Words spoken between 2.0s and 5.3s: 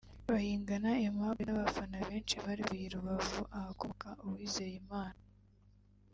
benshi bari bavuye i Rubavu ahakomoka Uwizeyimana